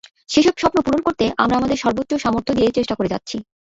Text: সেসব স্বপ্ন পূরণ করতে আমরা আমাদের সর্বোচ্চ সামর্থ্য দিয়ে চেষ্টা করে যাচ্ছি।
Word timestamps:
সেসব 0.29 0.55
স্বপ্ন 0.57 0.77
পূরণ 0.85 1.01
করতে 1.03 1.25
আমরা 1.37 1.55
আমাদের 1.57 1.77
সর্বোচ্চ 1.83 2.11
সামর্থ্য 2.23 2.51
দিয়ে 2.57 2.75
চেষ্টা 2.77 2.95
করে 2.95 3.11
যাচ্ছি। 3.13 3.37